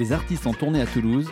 [0.00, 1.28] Les artistes en tournée à Toulouse.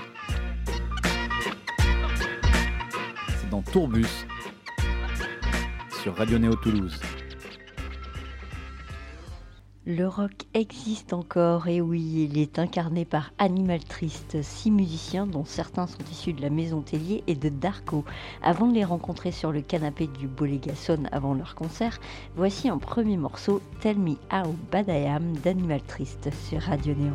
[3.41, 4.27] C'est dans Tourbus
[6.03, 7.01] sur Radio Néo Toulouse.
[9.87, 15.47] Le rock existe encore, et oui, il est incarné par Animal Triste, six musiciens dont
[15.47, 18.05] certains sont issus de la Maison Tellier et de Darko.
[18.43, 21.99] Avant de les rencontrer sur le canapé du Bolégason avant leur concert,
[22.37, 27.15] voici un premier morceau, Tell Me How Bad I Am d'Animal Triste sur Radio Néo.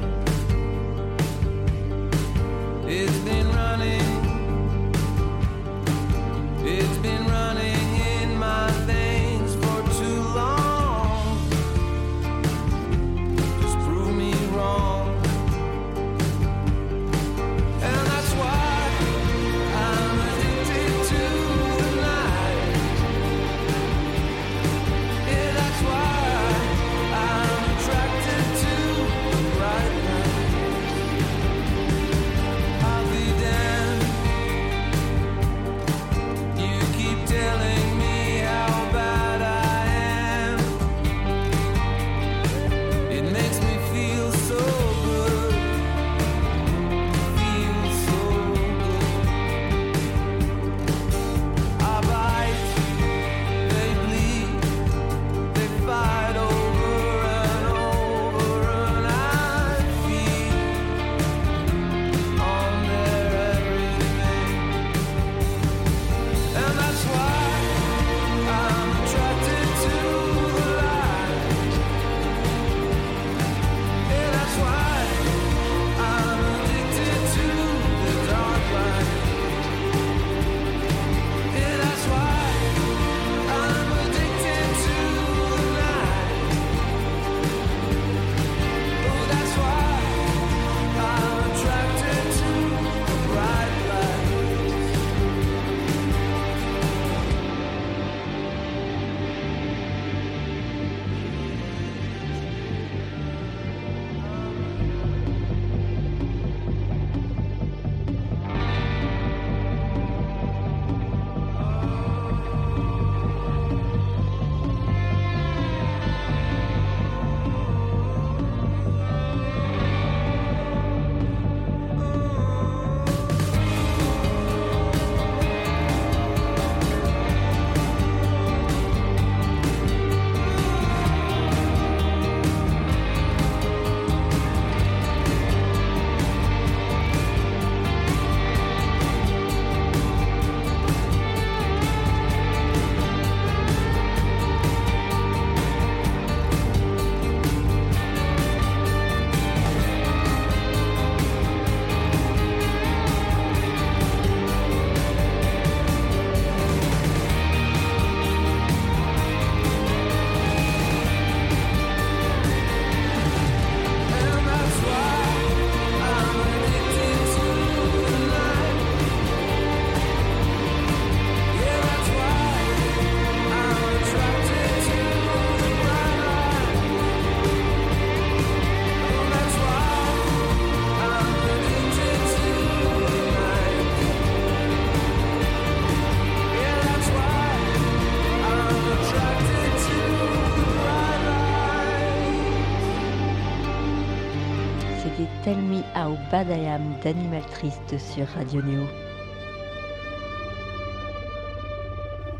[196.33, 198.83] Am d'Animal Triste sur Radio Néo.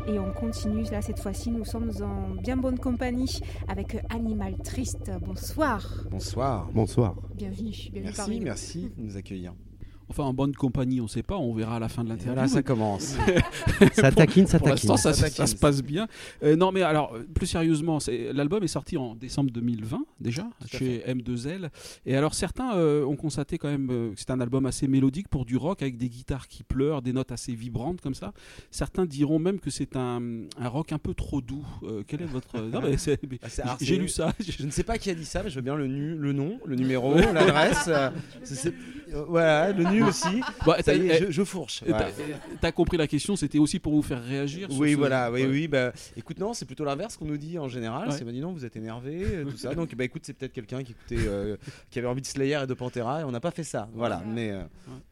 [0.08, 5.10] Et on continue, là cette fois-ci, nous sommes en bien bonne compagnie avec Animal Triste.
[5.20, 6.70] Bonsoir, Bonsoir.
[6.72, 7.14] Bonsoir.
[7.34, 8.44] bienvenue, bienvenue Merci, parmi nous.
[8.44, 9.52] merci de nous accueillir.
[10.12, 12.34] Enfin, en bonne compagnie, on ne sait pas, on verra à la fin de l'interview.
[12.34, 13.16] Voilà, ça commence.
[13.94, 14.90] Ça taquine, ça Pour taquine.
[14.90, 16.06] l'instant, ça, Ça ça se passe bien.
[16.42, 21.02] Euh, non, mais alors, plus sérieusement, c'est- l'album est sorti en décembre 2020, déjà, chez
[21.06, 21.70] M2L.
[22.06, 25.28] Et alors, certains euh, ont constaté quand même euh, que c'est un album assez mélodique
[25.28, 28.32] pour du rock, avec des guitares qui pleurent, des notes assez vibrantes comme ça.
[28.70, 30.20] Certains diront même que c'est un,
[30.58, 31.64] un rock un peu trop doux.
[31.84, 32.60] Euh, quel est votre.
[32.60, 34.32] Non, mais c'est- Ah, c'est- j'ai- lu ça.
[34.46, 36.32] Je ne sais pas qui a dit ça, mais je veux bien le, nu- le
[36.32, 37.88] nom, le numéro, l'adresse.
[38.44, 38.74] c'est- c'est-
[39.28, 40.40] voilà, le aussi.
[40.66, 41.80] Bah, Ça t'as- y est, eh, je, je fourche.
[41.84, 42.08] t'as- Voilà.
[42.60, 44.70] T'as compris la question, c'était aussi pour vous faire réagir.
[44.70, 45.48] sur Oui, ce- voilà, oui, Ouais.
[45.48, 45.68] oui.
[45.68, 48.08] Bah, écoute, non, c'est plutôt l'inverse qu'on nous dit en général.
[48.08, 48.14] Ouais.
[48.16, 49.74] C'est bah, dis non, vous êtes énervé, euh, tout ça.
[49.74, 51.56] Donc, bah écoute, c'est peut-être quelqu'un qui écoutait, euh,
[51.90, 53.88] qui avait envie de Slayer et de Pantera, et on n'a pas fait ça.
[53.94, 54.62] Voilà, mais euh,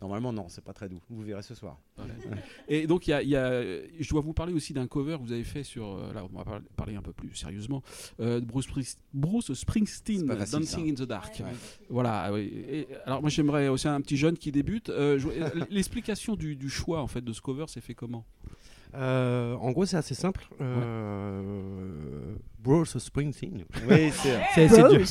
[0.01, 1.01] normalement, non, c'est pas très doux.
[1.11, 1.79] Vous verrez ce soir.
[2.69, 3.63] Et donc, il y a, il y a-
[3.99, 5.97] je dois vous parler aussi d'un cover que vous avez fait sur.
[6.15, 7.83] Là, on va par- parler un peu plus sérieusement.
[8.21, 8.67] euh, de Bruce,
[9.13, 11.41] Bruce Springsteen, facile, Dancing in the Dark.
[11.41, 11.53] Ouais.
[11.89, 12.31] Voilà.
[12.39, 14.70] Et, alors, moi, j'aimerais aussi un petit jeune qui débute.
[14.89, 15.29] Euh, je-
[15.71, 18.25] L'explication du, du choix en fait de ce cover, c'est fait comment?
[18.95, 20.49] Euh, en gros, c'est assez simple.
[20.61, 23.65] Euh, Bruce Springsteen.
[23.89, 24.11] Oui,
[24.55, 24.69] c'est.
[24.69, 25.07] Dur.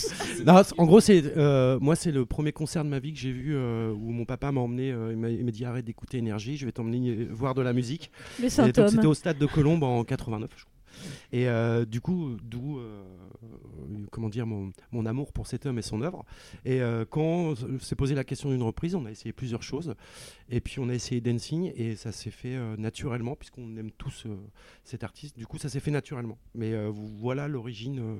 [0.45, 3.31] Non, en gros, c'est euh, moi, c'est le premier concert de ma vie que j'ai
[3.31, 4.91] vu euh, où mon papa m'a emmené.
[4.91, 8.11] euh, il m'a- dit arrête d'écouter Énergie, je vais t'emmener euh, voir de la musique.
[8.65, 10.73] C'était au stade de Colombe en 89, je crois.
[11.31, 13.03] Et euh, du coup, d'où euh,
[14.12, 16.25] comment dire mon, mon amour pour cet homme et son œuvre.
[16.65, 19.95] Et euh, quand s'est posé la question d'une reprise, on a essayé plusieurs choses.
[20.50, 24.25] Et puis on a essayé Dancing et ça s'est fait naturellement puisqu'on aime tous
[24.83, 25.38] cet artiste.
[25.38, 26.38] Du coup, ça s'est fait naturellement.
[26.56, 28.18] Mais voilà l'origine.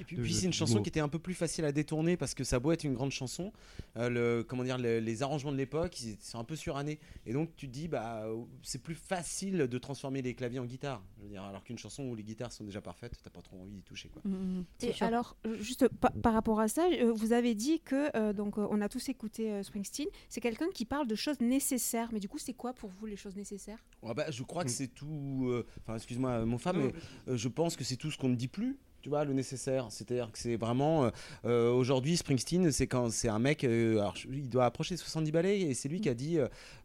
[0.00, 0.82] Et puis, c'est une chanson mot.
[0.82, 2.94] qui était un peu plus facile à détourner parce que ça a beau être une
[2.94, 3.52] grande chanson,
[3.96, 6.98] le, comment dire, le- les arrangements de l'époque, ils c'est un peu surannés.
[7.26, 8.26] Et donc tu te dis, bah,
[8.62, 11.02] c'est plus facile de transformer les claviers en guitare.
[11.18, 13.58] Je veux dire, alors qu'une chanson où les guitares sont déjà parfaites, t'as pas trop
[13.60, 14.08] envie d'y toucher.
[14.08, 14.22] Quoi.
[14.24, 15.06] Mm, c'est Et sûr.
[15.06, 18.58] alors, euh, juste pa- par rapport à ça, euh, vous avez dit que euh, donc
[18.58, 20.08] euh, on a tous écouté euh, Springsteen.
[20.28, 22.08] C'est quelqu'un qui parle de choses nécessaires.
[22.12, 23.78] Mais du coup, c'est quoi pour vous les choses nécessaires?
[24.02, 24.72] Ouais, bah, je crois que Mm.
[24.74, 25.46] c'est tout.
[25.48, 26.92] euh, Enfin, excuse-moi, mon femme, mais
[27.28, 28.78] euh, je pense que c'est tout ce qu'on ne dit plus.
[29.02, 29.86] Tu vois, le nécessaire.
[29.90, 31.04] C'est-à-dire que c'est vraiment.
[31.04, 31.10] euh,
[31.46, 33.64] euh, Aujourd'hui, Springsteen, c'est quand c'est un mec.
[33.64, 36.38] euh, alors, il doit approcher 70 balais et c'est lui qui a dit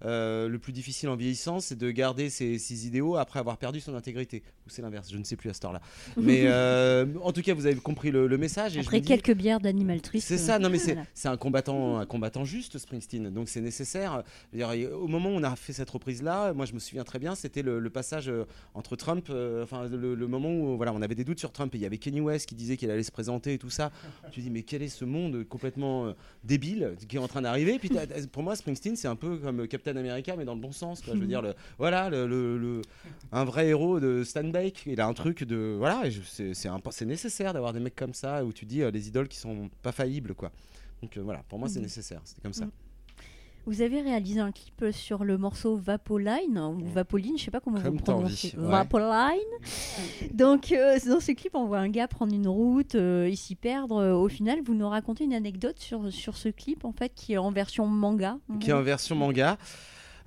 [0.06, 3.80] euh, le plus difficile en vieillissant, c'est de garder ses, ses idéaux après avoir perdu
[3.82, 4.44] son intégrité.
[4.66, 5.82] Ou c'est l'inverse, je ne sais plus à cette heure-là.
[6.18, 6.48] Mais
[7.22, 8.78] en tout cas, vous avez compris le, le message.
[8.78, 10.28] Et je Après dis- quelques bières d'animal triste.
[10.28, 11.08] c'est ça, non mais c'est voilà.
[11.14, 13.30] c'est un combattant, un combattant juste, Springsteen.
[13.30, 14.24] Donc c'est nécessaire.
[14.54, 17.36] Dire, au moment où on a fait cette reprise-là, moi je me souviens très bien,
[17.36, 18.32] c'était le, le passage
[18.74, 19.30] entre Trump,
[19.64, 21.86] enfin le, le moment où voilà, on avait des doutes sur Trump et il y
[21.86, 23.92] avait Kanye West qui disait qu'il allait se présenter et tout ça.
[24.31, 26.13] Tu dis mais quel est ce monde complètement euh,
[26.44, 27.80] débile qui est en train d'arriver?
[27.80, 27.90] Puis
[28.31, 31.02] pour moi, Springsteen c'est un peu comme Captain America mais dans le bon sens.
[31.02, 31.13] Quoi.
[31.16, 32.81] Je veux dire, le, voilà, le, le- le-
[33.31, 34.84] un vrai héros de Stan Bake.
[34.86, 38.44] Il a un truc de voilà, et je- c'est nécessaire d'avoir des mecs comme ça
[38.46, 40.52] où tu dis euh, les idoles qui sont pas faillibles quoi.
[41.02, 41.84] Donc euh, voilà, pour moi c'est Mhm.
[41.86, 42.66] nécessaire, c'était comme ça.
[43.68, 47.82] Vous avez réalisé un clip sur le morceau Vapoline ou Vapoline, je sais pas comment
[47.82, 48.54] Comme vous prononcez.
[48.58, 48.64] ouais.
[48.70, 49.40] Vapoline.
[50.34, 53.56] Donc euh, dans ce clip, on voit un gars prendre une route, euh, et s'y
[53.56, 53.98] perdre.
[53.98, 57.34] Euh, Au final, vous nous racontez une anecdote sur, sur ce clip en fait qui
[57.34, 58.38] est en version manga.
[58.60, 59.58] Qui est en version manga.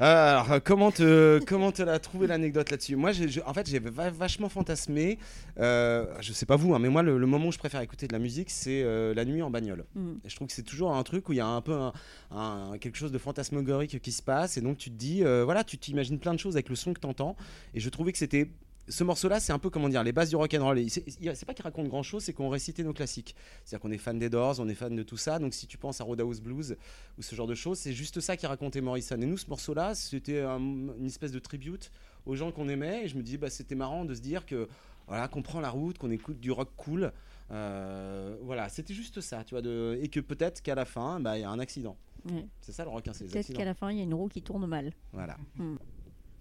[0.01, 2.95] Alors, euh, comment te, comment te la trouver l'anecdote là-dessus?
[2.95, 5.19] Moi, je- en fait, j'ai va- vachement fantasmé.
[5.59, 8.07] Euh, je sais pas vous, hein, mais moi, le, le moment où je préfère écouter
[8.07, 9.85] de la musique, c'est euh, la nuit en bagnole.
[9.97, 10.11] Mm.
[10.25, 11.93] Et je trouve que c'est toujours un truc où il y a un peu un,
[12.31, 14.57] un- quelque chose de fantasmagorique qui se passe.
[14.57, 16.95] Et donc, tu te dis, euh, voilà, tu t'imagines plein de choses avec le son
[16.95, 17.35] que tu entends.
[17.75, 18.49] Et je trouvais que c'était.
[18.89, 20.83] Ce morceau-là, c'est un peu comment dire, les bases du rock and roll.
[20.89, 23.35] C'est pas qu'il raconte grand-chose, c'est qu'on récitait nos classiques.
[23.65, 25.39] C'est-à-dire qu'on est fan des Doors, on est fan de tout ça.
[25.39, 26.77] Donc si tu penses à Roadhouse Blues
[27.19, 29.17] ou ce genre de choses, c'est juste ça qui racontait Morrison.
[29.21, 31.91] Et nous, ce morceau-là, c'était un- une espèce de tribute
[32.27, 33.05] aux gens qu'on aimait.
[33.05, 34.69] Et je me disais, bah, c'était marrant de se dire que
[35.07, 37.13] voilà, qu'on prend la route, qu'on écoute du rock cool.
[37.51, 39.99] Euh, voilà, c'était juste ça, tu vois, de...
[40.03, 41.97] et que peut-être qu'à la fin, bah, il y a un accident.
[42.31, 42.45] Ouais.
[42.61, 44.43] C'est ça le rock, hein, Peut-être qu'à la fin, il y a une roue qui
[44.43, 44.93] tourne mal.
[45.13, 45.37] Voilà.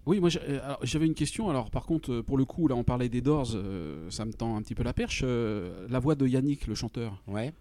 [0.08, 1.50] Oui, moi euh, j'avais une question.
[1.50, 4.32] Alors par contre, euh, pour le coup, là on parlait des Doors, euh, ça me
[4.32, 5.20] tend un petit peu la perche.
[5.22, 7.52] Euh, la voix de Yannick, le chanteur, Ouais.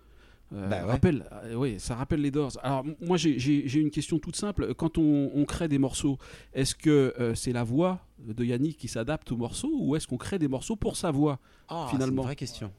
[0.53, 0.91] euh, Bah ouais.
[0.91, 2.53] rappelle, euh, oui, ça rappelle les Doors.
[2.63, 3.37] Alors moi j'ai-
[3.79, 4.73] une question toute simple.
[4.75, 6.17] Quand on, on crée des morceaux,
[6.53, 10.17] est-ce que euh, c'est la voix de Yannick qui s'adapte au morceau ou est-ce qu'on
[10.17, 12.13] crée des morceaux pour sa voix Ah, Finalement.
[12.13, 12.71] C'est une vraie question.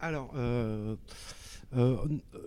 [0.00, 0.32] Alors,
[1.76, 1.96] euh,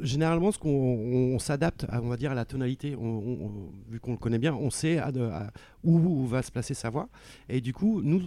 [0.02, 2.96] généralement, ce qu'on on- on s'adapte, à, on va dire, à la tonalité.
[2.96, 5.52] On- on- on- vu qu'on le connaît bien, on sait à de- à
[5.84, 7.10] où, va se placer sa voix.
[7.50, 8.22] Et du coup, nous,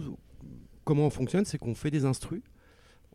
[0.83, 2.41] comment on fonctionne, c'est qu'on fait des instrus,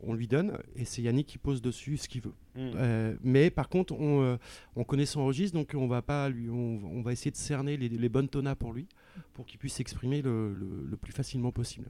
[0.03, 2.35] on lui donne, et c'est Yannick qui pose dessus ce qu'il veut.
[2.55, 2.71] Mm.
[2.77, 4.37] Euh, mais par contre, on, euh,
[4.77, 7.77] on connaît son registre, donc on va pas lui, on, on va essayer de cerner
[7.79, 8.87] les, les bonnes tonas pour lui,
[9.33, 11.89] pour qu'il puisse s'exprimer le, le- le plus facilement possible.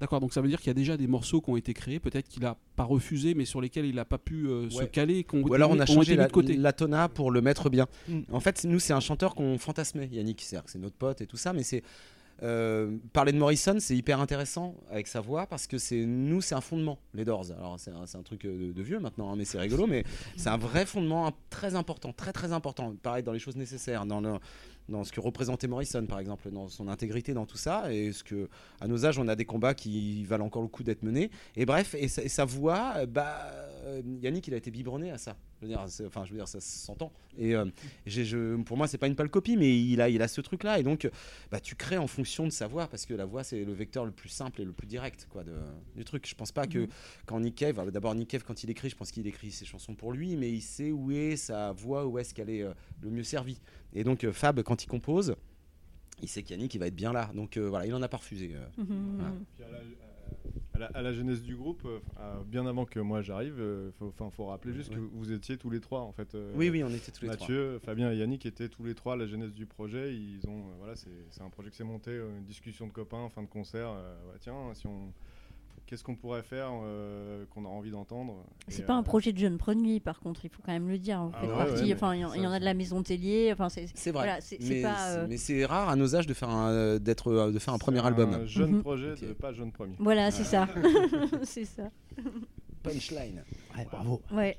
[0.00, 1.98] D'accord, donc ça veut dire qu'il y a déjà des morceaux qui ont été créés,
[2.00, 4.88] peut-être qu'il n'a pas refusé, mais sur lesquels il n'a pas pu euh, se Ouais.
[4.88, 6.56] caler, qu'on Ou alors on a changé la, de côté.
[6.56, 7.86] la tona pour le mettre bien.
[8.08, 8.20] Mm.
[8.32, 10.42] En fait, nous, c'est un chanteur qu'on fantasmait, Yannick.
[10.42, 11.82] C'est-à-dire que c'est notre pote et tout ça, mais c'est.
[12.42, 16.54] euh, parler de Morrison, c'est hyper intéressant avec sa voix parce que c'est nous, c'est
[16.54, 17.46] un fondement, les Doors.
[17.56, 20.04] Alors c'est un, truc euh, de, de vieux maintenant, hein, mais c'est rigolo, mais
[20.36, 22.94] c'est un vrai fondement un- très important, très très important.
[23.02, 24.34] Pareil dans les choses nécessaires, dans le,
[24.88, 28.22] dans ce que représentait Morrison, par exemple, dans son intégrité, dans tout ça, et ce
[28.22, 28.48] que,
[28.80, 31.30] à nos âges, on a des combats qui valent encore le coup d'être menés.
[31.56, 33.36] Et bref, et sa, et sa voix, bah,
[33.84, 35.36] euh, Yannick, il a été biberonné à ça.
[35.60, 37.10] Je veux dire, enfin, je veux dire, ça s'entend.
[37.38, 37.64] Et euh,
[38.04, 40.78] je, pour moi, c'est pas une pâle copie, mais il a, il a ce truc-là,
[40.78, 41.08] et donc,
[41.50, 44.04] bah, tu crées en fonction de sa voix, parce que la voix, c'est le vecteur
[44.04, 45.54] le plus simple et le plus direct, quoi, de,
[45.96, 46.28] du truc.
[46.28, 46.88] Je pense pas que
[47.24, 49.94] quand Nick Cave, d'abord Nick Cave quand il écrit, je pense qu'il écrit ses chansons
[49.94, 53.10] pour lui, mais il sait où est sa voix, où est-ce qu'elle est euh, le
[53.10, 53.60] mieux servie.
[53.92, 55.34] Et donc euh, Fab, quand il compose,
[56.22, 57.30] il sait qu'Yannick il va être bien là.
[57.34, 58.52] Donc euh, voilà, il en a pas refusé.
[58.54, 58.66] euh.
[58.82, 59.16] Mhm.
[59.18, 59.32] Voilà.
[59.68, 59.78] À la,
[60.74, 63.54] à la- à la jeunesse du groupe, euh, bien avant que moi j'arrive,
[63.86, 66.34] il faut, enfin, faut rappeler juste que vous étiez tous les trois en fait.
[66.34, 67.46] euh, Oui, oui, on était tous les trois.
[67.48, 70.14] Mathieu, Fabien et Yannick étaient tous les trois à la jeunesse du projet.
[70.14, 73.16] Ils ont, euh, voilà, c'est un projet qui s'est monté, euh, une discussion de copains,
[73.18, 73.88] en fin de concert.
[73.88, 75.14] euh, ouais, tiens, si on,
[75.86, 79.38] qu'est-ce qu'on pourrait faire euh, qu'on a envie d'entendre C'est pas un euh, projet de
[79.38, 81.22] jeune premier, par contre, il faut quand même le dire.
[81.22, 82.74] Vous Ah faites ouais, partie, ouais, mais enfin, il y, en- y a de la
[82.74, 83.50] maison Tellier.
[83.52, 84.24] Enfin, c'est C'est vrai.
[84.24, 87.58] Voilà, mais c'est- euh, mais c'est rare à nos âges de faire un, d'être, de
[87.58, 88.34] faire un premier c'est album.
[88.34, 88.82] Un jeune Mhm.
[88.82, 89.94] projet, de, pas jeune premier.
[89.98, 90.66] Voilà, c'est ça.
[91.44, 91.90] c'est ça.
[92.82, 93.42] Punchline.
[93.76, 94.22] Ouais, bravo.
[94.32, 94.56] Ouais.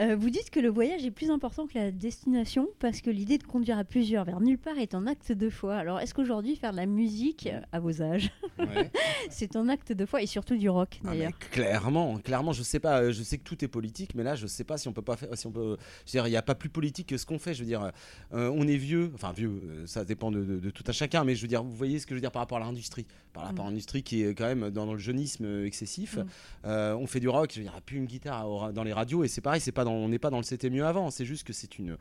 [0.00, 3.38] Euh, vous dites que le voyage est plus important que la destination parce que l'idée
[3.38, 5.76] de conduire à plusieurs vers nulle part est un acte de foi.
[5.76, 8.90] Alors, est-ce qu'aujourd'hui, faire de la musique euh, à vos âges, Ouais.
[9.30, 12.80] c'est un acte de foi et surtout du rock Ah, d'ailleurs clairement, clairement, je sais
[12.80, 14.92] pas, euh, je sais que tout est politique, mais là, je sais pas si on
[14.92, 17.08] peut pas faire, si on peut, je veux dire, il n'y a pas plus politique
[17.08, 17.54] que ce qu'on fait.
[17.54, 17.90] Je veux dire,
[18.34, 21.34] euh, on est vieux, enfin vieux, ça dépend de, de- de tout un chacun, mais
[21.34, 23.44] je veux dire, vous voyez ce que je veux dire par rapport à l'industrie, par
[23.44, 26.16] rapport à l'industrie qui est quand même dans le jeunisme excessif.
[26.16, 26.26] Mm.
[26.66, 28.72] Euh, on fait du rock, je veux dire, il n'y a plus une guitare au
[28.72, 30.70] dans les radios, et c'est pareil, c'est pas dans, on n'est pas dans le c'était
[30.70, 31.96] mieux avant, c'est juste que c'est une,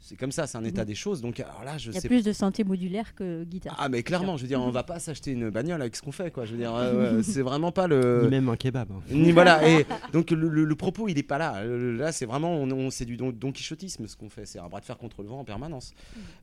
[0.00, 0.86] c'est comme ça, c'est un état Mhm.
[0.88, 1.22] des choses.
[1.22, 3.74] Donc alors là, je Il y a sais plus de synthé modulaire que guitare.
[3.78, 4.66] ah mais clairement, je veux dire, Mhm.
[4.66, 6.44] on va pas s'acheter une bagnole avec ce qu'on fait, quoi.
[6.44, 8.20] Je veux dire, euh, c'est vraiment pas le.
[8.24, 8.90] Ni même un kebab.
[8.92, 9.00] hein.
[9.10, 11.64] Ni- voilà, et donc le, le- le propos il est pas là.
[11.64, 14.68] Là c'est vraiment, on, on- c'est du don, don quichotisme ce qu'on fait, c'est un
[14.68, 15.94] bras de fer contre le vent en permanence.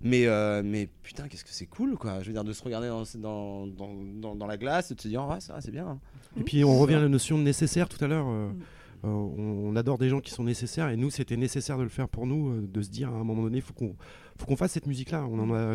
[0.01, 2.21] Mais, euh, mais putain, qu'est-ce que c'est cool quoi.
[2.21, 3.89] Je veux dire, de se regarder dans, dans, dans,
[4.21, 5.87] dans- dans la glace et de se dire, ah, ça c'est bien.
[5.87, 5.99] hein.
[6.39, 8.27] Et puis on revient à la notion de nécessaire tout à l'heure.
[8.27, 8.59] euh, Mm.
[9.03, 12.07] Euh, on, adore des gens qui sont nécessaires et nous c'était nécessaire de le faire
[12.07, 13.95] pour nous, euh, de se dire à un moment donné, faut qu'on
[14.37, 15.27] faut qu'on fasse cette musique-là.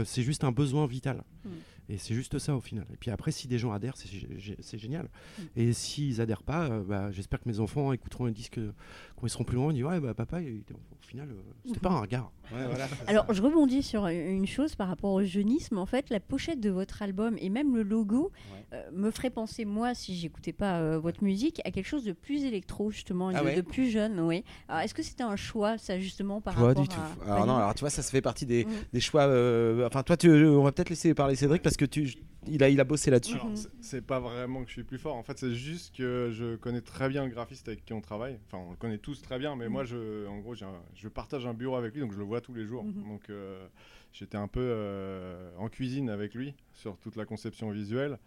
[0.05, 1.23] C'est juste un besoin vital.
[1.45, 1.49] Mm.
[1.89, 2.85] Et c'est juste ça au final.
[2.93, 5.09] Et puis après, si des gens adhèrent, c'est gé- gé- c'est génial.
[5.39, 5.43] Mm.
[5.57, 8.73] Et s'ils adhèrent pas, euh, bah, j'espère que mes enfants écouteront un disque euh,
[9.17, 9.71] quand ils seront plus loin.
[9.73, 12.33] Ils diront ouais bah papa, il au final, euh, c'était pas un regard.
[12.53, 12.87] Ouais, voilà.
[13.07, 15.79] Alors, je rebondis sur une chose par rapport au jeunisme.
[15.79, 18.65] En fait, la pochette de votre album et même le logo Ouais.
[18.73, 22.13] euh, me ferait penser, moi, si j'écoutais pas euh, votre musique, à quelque chose de
[22.13, 24.19] plus électro, justement, et Ah de, ouais de plus jeune.
[24.21, 24.43] Oui.
[24.69, 26.97] Alors, est-ce que c'était un choix, ça, justement, par Pas rapport du tout.
[27.29, 27.33] à.
[27.35, 28.69] Alors non, alors tu vois, ça, ça fait partie des, Mm.
[28.93, 29.23] des choix.
[29.23, 32.09] euh, enfin, toi, tu, on va peut-être laisser parler Cédric parce que tu,
[32.47, 33.37] il a, il a bossé là-dessus.
[33.81, 35.17] C'est- pas vraiment que je suis plus fort.
[35.17, 38.39] En fait, c'est juste que je connais très bien le graphiste avec qui on travaille.
[38.47, 39.73] Enfin, on le connaît tous très bien, mais Mhm.
[39.73, 42.25] moi, je, en gros, j'ai un- je partage un bureau avec lui, donc je le
[42.25, 42.85] vois tous les jours.
[42.85, 43.03] Mhm.
[43.09, 43.67] Donc, euh,
[44.13, 48.19] j'étais un peu euh, en cuisine avec lui sur toute la conception visuelle.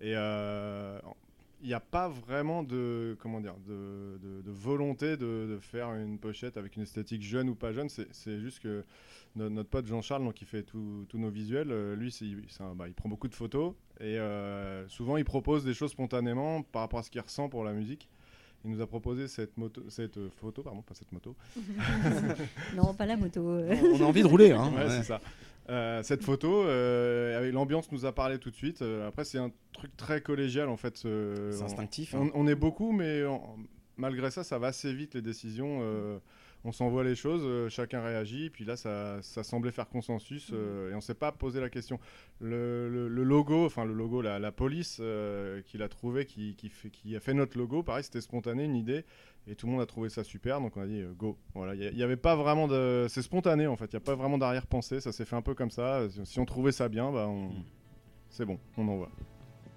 [0.00, 0.98] Et euh,
[1.64, 5.92] il n'y a pas vraiment de, comment dire, de, de- de volonté de, de faire
[5.94, 7.88] une pochette avec une esthétique jeune ou pas jeune.
[7.88, 8.84] C'est- C'est juste que
[9.34, 12.14] no- notre pote Jean-Charles, donc, qui fait tous tous nos visuels, euh, lui,
[12.60, 16.62] un- bah, il prend beaucoup de photos et euh, souvent il propose des choses spontanément
[16.62, 18.08] par rapport à ce qu'il ressent pour la musique.
[18.66, 21.34] Il nous a proposé cette, moto, cette euh, photo, pardon, pas cette moto.
[22.76, 23.40] Non, pas la moto.
[23.42, 24.70] On a envie de rouler, hein.
[24.74, 24.90] Ouais, Ouais.
[24.90, 25.20] c'est ça.
[25.70, 28.82] Euh, cette photo, euh, avec l'ambiance nous a parlé tout de suite.
[28.82, 30.98] Euh, après, c'est un truc très collégial en fait.
[30.98, 32.14] C'est on- instinctif.
[32.14, 32.28] hein.
[32.34, 33.22] on, est beaucoup, mais
[33.96, 35.80] malgré ça, ça va assez vite les décisions.
[36.64, 38.50] On s'envoie les choses, euh, chacun réagit.
[38.50, 41.98] Puis là, ça, ça semblait faire consensus euh, et on s'est pas posé la question.
[42.40, 46.56] Le, le- le logo, enfin le logo, la, la police euh, qui l'a trouvé, qui,
[46.56, 49.04] qui, fait- qui a fait notre logo, pareil, c'était spontané, une idée.
[49.46, 51.36] Et tout le monde a trouvé ça super, donc on a dit euh, go.
[51.54, 53.06] Voilà, il n'y avait pas vraiment de.
[53.10, 55.54] C'est spontané en fait, il n'y a pas vraiment d'arrière-pensée, ça s'est fait un peu
[55.54, 56.00] comme ça.
[56.24, 57.50] Si on trouvait ça bien, bah on...
[58.30, 59.10] c'est bon, on envoie.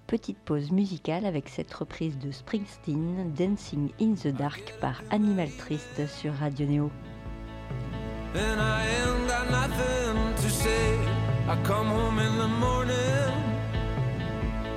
[0.08, 6.06] Petite pause musicale avec cette reprise de Springsteen, Dancing in the Dark par Animal Trist
[6.06, 6.90] sur Radio Neo.
[8.34, 10.98] and I ain't got nothing to say.
[11.46, 13.32] I come home in the morning,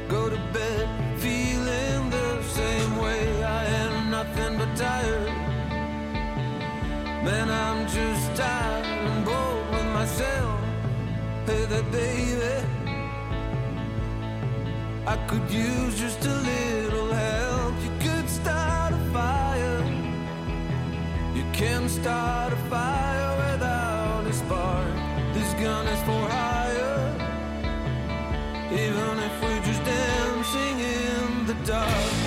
[0.10, 3.42] go to bed feeling the same way.
[3.42, 5.32] I am nothing but tired.
[7.24, 10.60] Man, I'm just tired and bored with myself.
[11.46, 12.81] Hey there, baby.
[15.08, 17.74] I could use just a little help.
[17.84, 19.84] You could start a fire.
[21.34, 24.94] You can start a fire without a spark.
[25.34, 27.16] This gun is for hire.
[28.72, 32.21] Even if we're just dancing in the dark.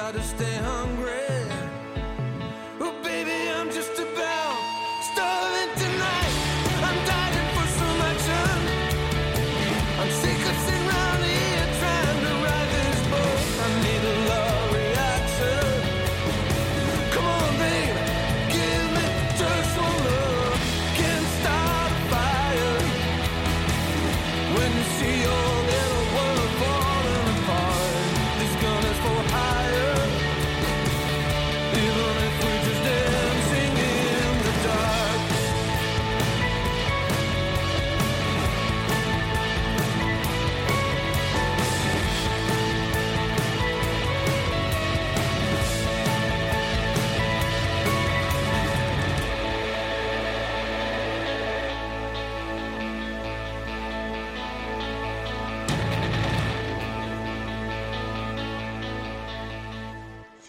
[0.00, 1.69] Gotta stay hungry.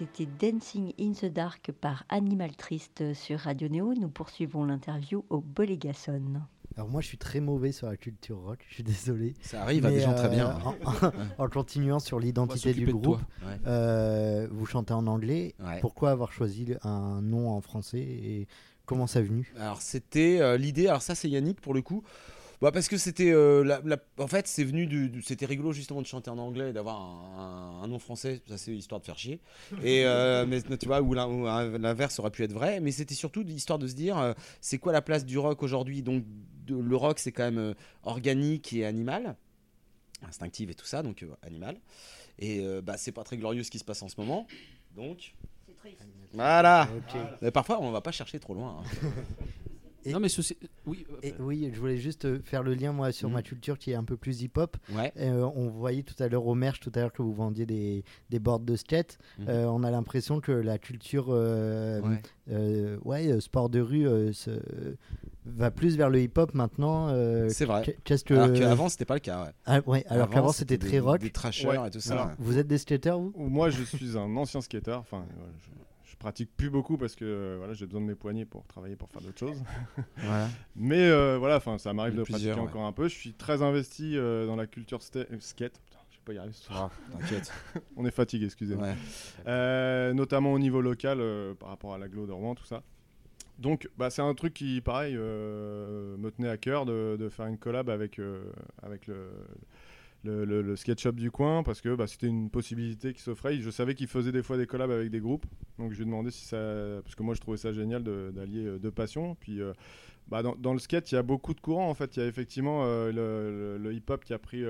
[0.02, 3.94] C'était Dancing in the Dark par Animal Triste sur Radio Néo.
[3.94, 6.24] Nous poursuivons l'interview au Bolégason.
[6.76, 9.36] Alors moi, je suis très mauvais sur la culture rock, je suis désolé.
[9.42, 10.58] Ça arrive à Mais, des gens très euh, bien.
[11.38, 13.60] En, en continuant sur l'identité du groupe, Ouais.
[13.68, 15.54] euh, vous chantez en anglais.
[15.60, 15.80] Ouais.
[15.82, 18.48] Pourquoi avoir choisi un nom en français et
[18.88, 19.54] comment ça est venu?
[19.60, 22.02] Alors c'était euh, l'idée, alors ça c'est Yannick pour le coup.
[22.62, 25.72] Bah parce que c'était euh, la- la- en fait c'est venu du, du- c'était rigolo
[25.72, 28.42] justement de chanter en anglais et d'avoir un, un- un nom français.
[28.48, 29.40] Ça c'est histoire de faire chier.
[29.84, 32.80] Et euh, mais tu vois un- l'inverse aurait pu être vrai.
[32.80, 36.04] Mais c'était surtout histoire de se dire euh, c'est quoi la place du rock aujourd'hui?
[36.04, 36.24] Donc
[36.68, 39.36] de- le rock c'est quand même euh, organique et animal.
[40.28, 41.80] Instinctive et tout ça donc euh, animal.
[42.38, 44.46] Et euh, bah c'est pas très glorieux ce qui se passe en ce moment.
[44.96, 45.34] Donc
[46.36, 46.88] voilà.
[47.42, 49.08] Mais parfois on va pas chercher trop loin hein.
[50.06, 50.58] Et- Non, mais ceci...
[50.86, 53.36] oui, euh, Et oui, je voulais juste euh, faire le lien moi sur Mhm.
[53.36, 54.78] ma culture qui est un peu plus hip-hop.
[54.96, 57.66] ouais Euh, on voyait tout à l'heure au merch, tout à l'heure que vous vendiez
[57.66, 59.18] des, des boards de skate.
[59.40, 59.46] Mhm.
[59.50, 62.98] Euh, on a l'impression que la culture euh, Ouais.
[63.04, 64.96] ouais, sport de rue euh, se-
[65.46, 67.08] va plus vers le hip-hop maintenant.
[67.10, 69.44] euh, c'est vrai qu'est- Qu'est-ce que Alors qu'avant, c'était pas le cas.
[69.46, 69.52] Ouais.
[69.66, 71.20] Ah, ouais, alors Avant, qu'avant c'était très rock.
[71.22, 71.88] Des trashers Ouais.
[71.88, 72.14] et tout ça.
[72.14, 72.34] Alors, ouais.
[72.40, 73.34] Vous êtes des skateurs vous?
[73.36, 74.94] Moi, je suis un ancien skater.
[74.94, 75.26] Enfin,
[75.64, 75.70] je
[76.22, 79.10] pratique plus beaucoup parce que euh, voilà, j'ai besoin de mes poignets pour travailler, pour
[79.10, 79.62] faire d'autres choses.
[80.18, 80.48] Voilà.
[80.76, 82.60] Mais euh, voilà, enfin, ça m'arrive de pratiquer ouais.
[82.60, 83.08] encore un peu.
[83.08, 85.28] Je suis très investi euh, dans la culture skate.
[85.28, 86.92] Putain, je vais pas y arriver ce soir.
[86.94, 87.52] Ah, T'inquiète.
[87.98, 88.88] On est fatigué, excusez-moi.
[88.88, 88.96] Ouais.
[89.48, 91.20] Euh, notamment au niveau local
[91.60, 92.84] par rapport à l'aglo de Rouen, tout ça.
[93.58, 97.58] Donc, bah, c'est un truc qui, pareil, me tenait à cœur de, de faire une
[97.58, 98.20] collab avec,
[98.84, 99.30] avec le, le,
[100.24, 103.60] le- le skate shop du coin parce que bah, c'était une possibilité qui s'offrait.
[103.60, 105.46] Je savais qu'il faisait des fois des collabs avec des groupes,
[105.80, 106.58] donc je lui ai demandé si ça.
[107.04, 109.36] Parce que moi, je trouvais ça génial d'allier euh, deux passions.
[109.36, 109.62] Puis.
[109.62, 109.74] euh,
[110.28, 111.90] bah, dans, le skate, il y a beaucoup de courants.
[111.90, 113.12] En fait, il y a effectivement euh,
[113.78, 114.64] le, hip-hop qui a pris,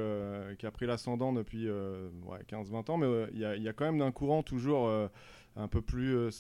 [0.71, 4.41] pris l'ascendant depuis euh, ouais, 15-20 ans, mais il y, a, quand même un courant
[4.41, 4.89] toujours
[5.55, 6.31] un peu plus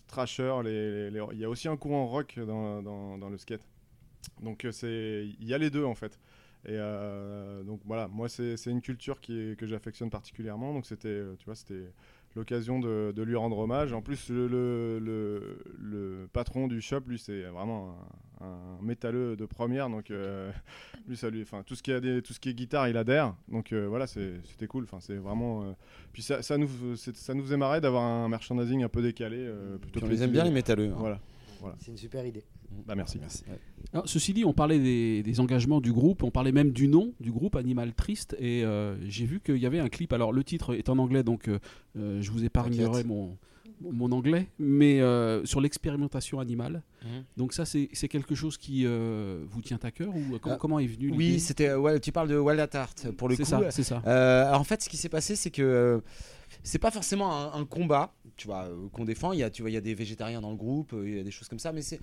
[1.11, 3.61] les- Il y a aussi un courant rock dans, dans- le skate.
[4.41, 6.19] Donc il y a les deux en fait.
[6.65, 10.73] Et euh, donc voilà, moi c'est une culture qui est- que j'affectionne particulièrement.
[10.73, 11.91] Donc c'était, euh, tu vois, c'était
[12.35, 13.91] l'occasion de, de lui rendre hommage.
[13.93, 17.95] En plus, le, le, le- le patron du shop, lui, c'est vraiment
[18.41, 19.89] un, un métalleux de première.
[19.89, 20.51] Donc euh,
[21.07, 22.95] lui, ça lui, enfin tout ce qui a des, tout ce qui est guitare, il
[22.95, 23.33] adhère.
[23.47, 24.83] Donc euh, voilà, c'était cool.
[24.83, 25.63] Enfin c'est vraiment.
[25.63, 25.71] euh,
[26.13, 29.37] Puis ça, ça nous, ça nous faisait marrer d'avoir un merchandising un peu décalé.
[29.39, 30.89] euh, plutôt on les aime bien les métalleux.
[30.91, 30.95] hein.
[30.99, 31.19] Voilà.
[31.61, 31.75] Voilà.
[31.79, 32.43] C'est une super idée.
[32.87, 33.19] Bah merci.
[33.19, 33.25] Ouais.
[33.93, 37.13] Alors, ceci dit, on parlait des, des engagements du groupe, on parlait même du nom
[37.19, 40.11] du groupe Animal Triste, et euh, j'ai vu qu'il y avait un clip.
[40.11, 41.59] Alors, le titre est en anglais, donc euh,
[41.97, 43.37] euh, je vous épargnerai mon,
[43.81, 46.81] mon anglais, mais euh, sur l'expérimentation animale.
[47.03, 47.23] Mhm.
[47.37, 50.79] Donc, ça, c'est quelque chose qui euh, vous tient à cœur ou comment, Ah, comment
[50.79, 51.73] est venu Oui, c'était.
[51.75, 53.43] ouais, tu parles de Wild at Heart pour le coup.
[53.43, 54.01] C'est ça, c'est ça.
[54.07, 55.99] Euh, alors, en fait, ce qui s'est passé, c'est que euh,
[56.63, 59.33] c'est pas forcément un, un combat, tu euh, qu'on défend.
[59.33, 61.23] Il y a, il y a des végétariens dans le groupe, euh, il y a
[61.23, 61.99] des choses comme ça, mais c'est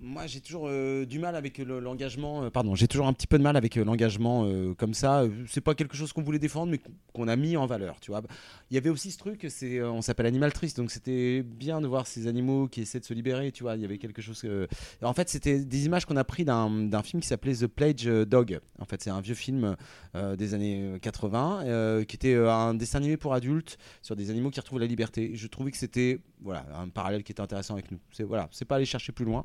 [0.00, 2.44] moi, j'ai toujours euh, du mal avec le- l'engagement.
[2.44, 5.24] euh, pardon, j'ai toujours un petit peu de mal avec euh, l'engagement comme ça.
[5.48, 6.80] C'est pas quelque chose qu'on voulait défendre, mais
[7.12, 7.98] qu'on- a mis en valeur.
[8.00, 8.22] Tu vois.
[8.70, 9.46] Il y avait aussi ce truc.
[9.48, 13.04] C'est, on s'appelle Animal Triste, donc c'était bien de voir ces animaux qui essaient de
[13.04, 13.50] se libérer.
[13.52, 14.40] Tu vois, il y avait quelque chose.
[14.42, 14.68] que-
[15.02, 18.60] En fait, c'était des images qu'on a pris d'un film qui s'appelait The Pledge Dog.
[18.78, 19.74] En fait, c'est un vieux film
[20.14, 24.60] des années 80 euh, qui était un dessin animé pour adultes sur des animaux qui
[24.60, 25.32] retrouvent la liberté.
[25.34, 27.98] Je trouvais que c'était voilà un parallèle qui était intéressant avec nous.
[28.12, 29.44] C'est voilà, c'est pas aller chercher plus loin,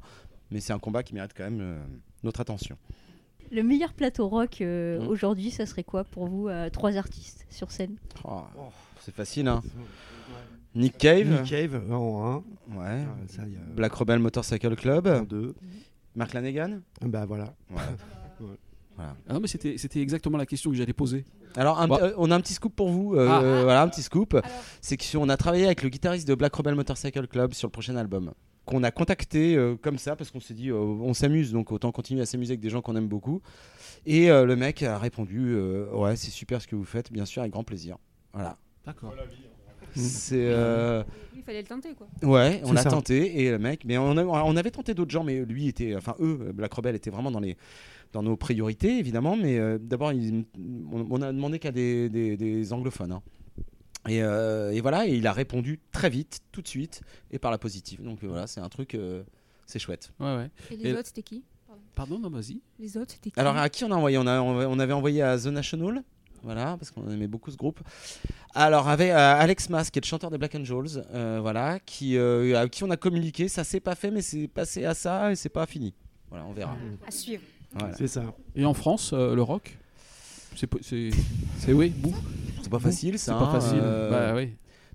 [0.51, 1.77] mais c'est un combat qui mérite quand même euh,
[2.23, 2.77] notre attention.
[3.51, 5.07] Le meilleur plateau rock euh, Mm.
[5.07, 7.95] aujourd'hui, ça serait quoi pour vous euh, Trois artistes sur scène?
[8.23, 8.41] Oh,
[9.01, 9.61] c'est facile, hein.
[10.73, 12.77] Nick Cave, Nick Cave en 1.
[12.77, 13.05] ouais.
[13.27, 15.53] ça, il y a Black Rebel Motorcycle Club, en 2.
[16.15, 16.79] Mark Lanegan.
[17.01, 17.53] Bah voilà.
[18.99, 21.25] Ah non, mais c'était c'était exactement la question que j'allais poser.
[21.55, 21.97] Alors, un- Bah.
[22.01, 23.15] euh, on a un petit scoop pour vous.
[23.15, 23.63] euh, Ah.
[23.63, 24.37] Voilà, un petit scoop.
[24.79, 27.95] C'est qu'on a travaillé avec le guitariste de Black Rebel Motorcycle Club sur le prochain
[27.95, 28.31] album.
[28.71, 31.91] Qu'on a contacté euh, comme ça parce qu'on s'est dit euh, on s'amuse donc autant
[31.91, 33.41] continuer à s'amuser avec des gens qu'on aime beaucoup.
[34.05, 37.25] Et euh, le mec a répondu euh, ouais c'est super ce que vous faites bien
[37.25, 37.97] sûr avec grand plaisir.
[38.33, 38.57] Voilà.
[38.85, 39.13] D'accord.
[39.93, 41.03] C'est euh,
[41.35, 42.07] il fallait le tenter quoi.
[42.23, 42.89] ouais on C'est a ça.
[42.91, 45.95] tenté et le mec mais on, a- on avait tenté d'autres gens mais lui était
[45.97, 47.57] enfin eux Black Rebel était vraiment dans les
[48.13, 50.45] dans nos priorités évidemment mais euh, d'abord il-
[50.93, 53.11] on, on a demandé qu'à des, des- des anglophones.
[53.11, 53.21] hein.
[54.07, 57.51] Et, euh, et voilà, et il a répondu très vite, tout de suite, et par
[57.51, 58.01] la positive.
[58.03, 59.21] Donc euh, voilà, c'est un truc, euh,
[59.67, 60.11] c'est chouette.
[60.19, 60.49] Ouais, ouais.
[60.71, 61.43] Et les Et- autres c'était qui?
[61.67, 61.81] Pardon.
[61.93, 62.59] Pardon, non, vas-y.
[62.79, 63.39] Les autres c'était qui?
[63.39, 64.17] Alors à qui on a envoyé?
[64.17, 66.03] On, a, on avait envoyé à The National,
[66.41, 67.79] voilà, parce qu'on aimait beaucoup ce groupe.
[68.55, 72.17] Alors avec euh, Alex Mas, qui est le chanteur des Black Angels, euh, voilà, qui,
[72.17, 73.47] euh, à qui on a communiqué.
[73.47, 75.93] Ça s'est pas fait, mais c'est passé à ça et c'est pas fini.
[76.29, 76.75] Voilà, on verra.
[77.05, 77.43] À suivre.
[77.73, 77.95] Voilà.
[77.95, 78.23] C'est ça.
[78.55, 79.77] Et en France, euh, le rock?
[80.55, 82.15] C'est oui, bouf.
[82.61, 83.33] C'est pas facile, C'est ça.
[83.35, 83.79] pas hein, facile.
[83.81, 84.53] euh, Bah oui.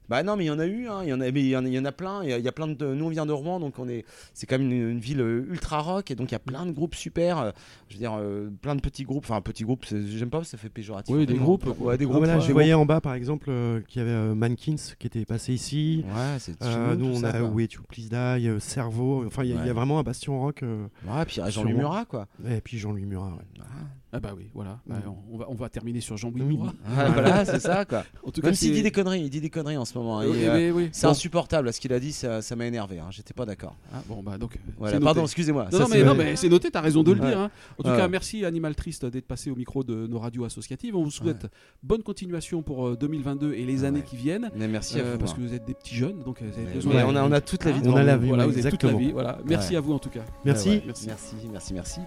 [0.09, 1.49] Bah non, mais il y en a eu, hein, il y en a, mais il
[1.49, 2.23] y en a, il y en a plein.
[2.23, 3.89] Il y a, il y a plein de, nous on vient de Rouen, donc on
[3.89, 6.39] est, c'est quand même une, une ville euh, ultra rock, et donc il y a
[6.39, 7.39] plein de groupes super.
[7.41, 7.51] euh,
[7.89, 9.25] je veux dire, euh, plein de petits groupes.
[9.29, 11.13] Enfin, petits groupes, c'est- j'aime pas, ça fait péjoratif.
[11.13, 11.67] Oui, des groupes.
[11.81, 12.19] Ouais, des Ah, groupes.
[12.19, 12.41] voilà, ouais.
[12.41, 15.53] je voyais en bas par exemple euh, qu'il y avait euh, Mankins qui était passé
[15.55, 16.05] ici.
[16.07, 17.43] Ouais, c'est Euh, nous on ça, a.
[17.43, 18.15] Way to Please Die,
[18.49, 19.25] euh, Cerveau.
[19.27, 20.63] Enfin, il y, a- y vraiment un bastion rock.
[20.63, 21.75] euh, Ouais, puis il y a Jean-Louis.
[21.75, 22.29] Murat, quoi.
[22.49, 23.31] et puis Jean-Louis Murat.
[23.33, 23.45] ouais.
[23.61, 23.65] Ah
[24.13, 24.79] bah oui, voilà.
[24.87, 26.57] Bah, on, on va, on va terminer sur Jean-Louis.
[26.57, 26.69] Ouais,
[27.13, 28.05] voilà, c'est ça, quoi.
[28.25, 30.21] En tout Même s'il dit c'est- des conneries, il dit des conneries en ce moment.
[30.21, 30.27] hein.
[30.29, 30.89] Oui, euh, oui.
[30.93, 31.11] C'est Bon.
[31.11, 32.99] insupportable, ce qu'il a dit, ça ça m'a énervé.
[32.99, 33.09] hein.
[33.11, 33.77] J'étais pas d'accord.
[33.93, 34.59] Ah, bon, bah donc.
[34.79, 35.05] Voilà, noté.
[35.05, 35.69] pardon, excusez-moi.
[35.73, 37.29] Non, mais, non, mais c'est noté, t'as raison de le Ouais.
[37.29, 37.39] dire.
[37.41, 37.51] hein.
[37.79, 37.97] En tout Ouais.
[37.97, 40.97] cas, merci Animal Triste d'être passé au micro de nos radios associatives.
[40.97, 41.47] On vous souhaite
[41.83, 44.05] bonne continuation pour euh, 2022 et les années Ouais.
[44.07, 44.51] qui viennent.
[44.57, 45.19] Mais merci à euh, vous.
[45.19, 45.37] parce hein.
[45.37, 47.41] que vous êtes des petits jeunes, donc euh, vous avez besoin on, a, on a
[47.41, 48.99] toute la vie devant On a la vie, Voilà, vous avez toute la exactement.
[48.99, 49.13] vie.
[49.13, 49.39] Voilà.
[49.45, 50.25] Merci à vous en tout cas.
[50.45, 50.81] Merci.
[50.87, 51.09] Merci,
[51.53, 52.01] merci, merci.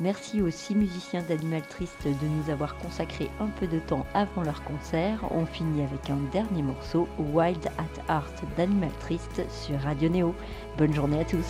[0.00, 4.42] Merci aux six musiciens d'Animal Triste de nous avoir consacré un peu de temps avant
[4.42, 5.20] leur concert.
[5.30, 10.34] On finit avec un dernier morceau, Wild at Heart d'Animal Triste sur Radio Néo.
[10.78, 11.46] Bonne journée à tous.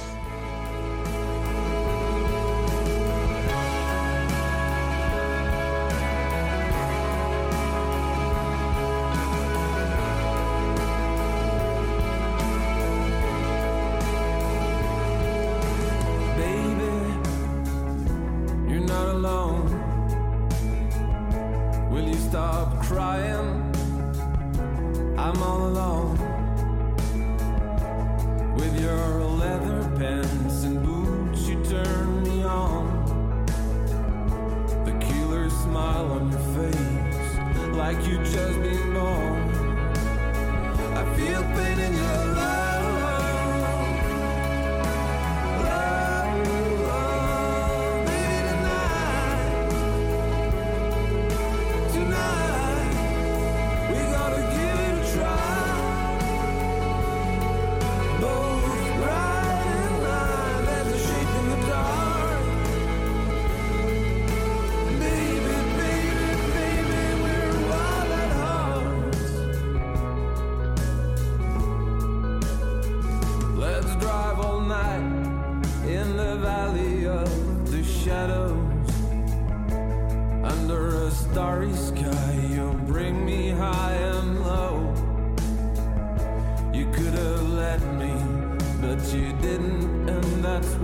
[41.85, 42.54] in the love.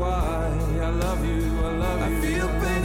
[0.00, 2.16] why I love you, I love you.
[2.16, 2.79] I feel pain.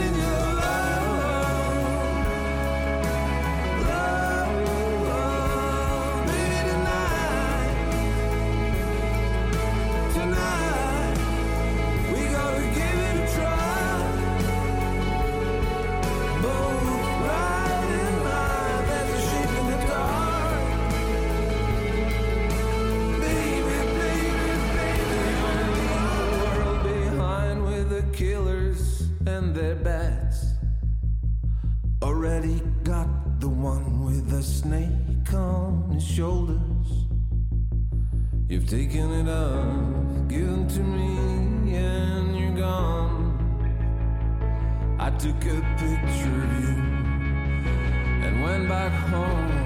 [48.64, 49.65] back home.